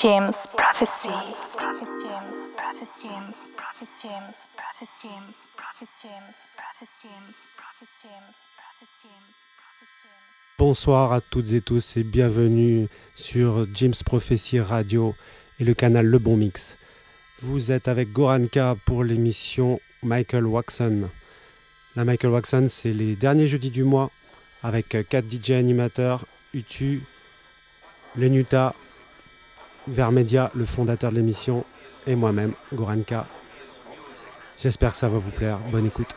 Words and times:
James 0.00 0.32
Prophecy. 0.56 1.08
Bonsoir 10.56 11.12
à 11.12 11.20
toutes 11.20 11.52
et 11.52 11.60
tous 11.60 11.96
et 11.96 12.04
bienvenue 12.04 12.86
sur 13.16 13.66
James 13.74 13.94
Prophecy 14.04 14.60
Radio 14.60 15.16
et 15.58 15.64
le 15.64 15.74
canal 15.74 16.06
Le 16.06 16.18
Bon 16.18 16.36
Mix. 16.36 16.76
Vous 17.40 17.72
êtes 17.72 17.88
avec 17.88 18.12
Goranka 18.12 18.76
pour 18.84 19.02
l'émission 19.02 19.80
Michael 20.04 20.46
Waxon. 20.46 21.08
La 21.96 22.04
Michael 22.04 22.30
Waxon, 22.30 22.68
c'est 22.68 22.92
les 22.92 23.16
derniers 23.16 23.48
jeudis 23.48 23.70
du 23.70 23.82
mois 23.82 24.10
avec 24.62 24.96
4 25.08 25.24
DJ 25.24 25.52
animateurs, 25.52 26.24
Utu, 26.54 27.02
Lenuta, 28.16 28.74
Vermedia, 29.88 30.50
le 30.54 30.64
fondateur 30.64 31.10
de 31.10 31.16
l'émission, 31.16 31.64
et 32.06 32.14
moi-même, 32.14 32.52
Goranka. 32.72 33.26
J'espère 34.60 34.92
que 34.92 34.98
ça 34.98 35.08
va 35.08 35.18
vous 35.18 35.30
plaire. 35.30 35.58
Bonne 35.70 35.86
écoute. 35.86 36.14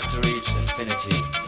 Time 0.00 0.22
to 0.22 0.28
reach 0.28 0.48
infinity. 0.50 1.47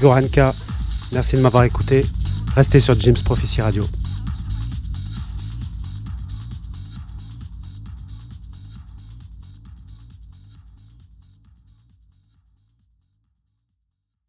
Goranka. 0.00 0.52
Merci 1.12 1.36
de 1.36 1.42
m'avoir 1.42 1.64
écouté. 1.64 2.04
Restez 2.56 2.80
sur 2.80 2.98
James 2.98 3.16
Prophecy 3.24 3.60
Radio. 3.60 3.84